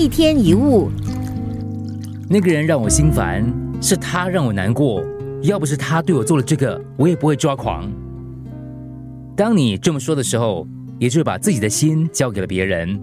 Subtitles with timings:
[0.00, 0.90] 一天一物，
[2.26, 3.44] 那个人让我心烦，
[3.82, 5.04] 是他让我难过。
[5.42, 7.86] 要不是他对我做了这个，我也不会抓狂。
[9.36, 10.66] 当你这么说的时候，
[10.98, 12.98] 也就是把自己的心交给了别人。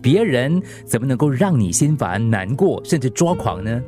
[0.00, 3.82] 别人怎么能够让你心烦、难过，甚至抓狂呢？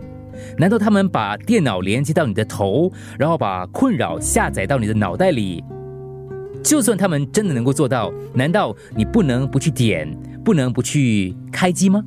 [0.58, 5.62] 难道他们把电脑连接到你的头，然后把困扰下载到你的脑袋里？
[6.64, 10.12] 就算他们真的能够做到，难道你不能不去点，
[10.44, 12.02] 不能不去开机吗？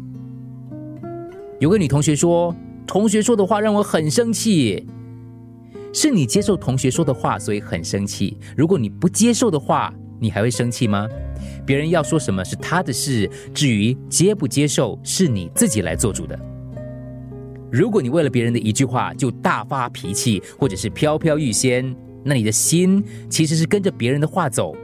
[1.60, 4.86] 有个女同学说：“同学说的话让我很生气。”
[5.94, 8.38] 是你接受同学说的话，所以很生气。
[8.56, 11.08] 如果你不接受的话，你还会生气吗？
[11.66, 16.38] 别人要说什么是他的事，至于接不接受，是你自己来做主的。
[17.72, 24.76] 如果你为了别人的一句话就大发脾气，或者是飘飘欲仙，那你的心其实是跟着别人的话走，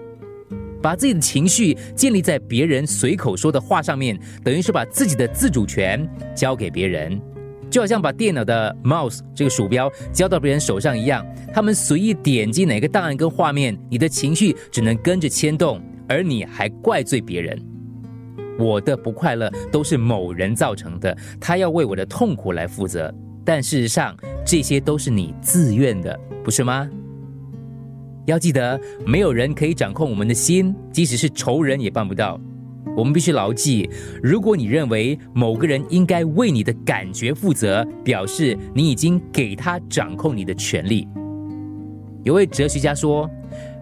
[0.84, 7.20] 把自己的情绪建立在别人随口说的话上面，等于是把自己的自主权交给别人。
[7.72, 17.60] 就好像把电脑的 mouse 这个鼠标交到别人手上一样，他们随意点击哪个档案跟画面，你的情绪只能跟着牵动，而你还怪罪别人。
[18.60, 23.12] 我的不快乐都是某人造成的，他要为我的痛苦来负责。
[23.44, 26.88] 但事实上，这些都是你自愿的，不是吗？
[28.26, 32.40] 要记得，没有人可以掌控我们的心，即使是仇人也办不到。
[32.96, 33.90] 我们必须牢记：
[34.22, 41.08] 如果你认为某个人应该为你的感觉负责，表示你已经给他掌控你的权利。
[42.24, 43.30] 有位哲学家说：“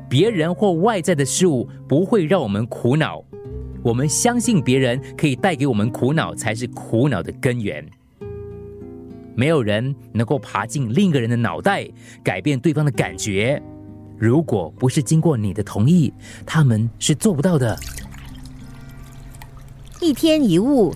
[0.09, 3.23] 别人或外在的事物不会让我们苦恼，
[3.83, 7.85] 我们相信别人可以带给我们苦恼，才是苦恼的根源。
[9.35, 11.87] 没有人能够爬进另一个人的脑袋，
[12.23, 13.61] 改变对方的感觉。
[14.21, 16.13] 如果不是经过你的同意，
[16.45, 17.75] 他们是做不到的。”
[19.99, 20.93] 一天一物。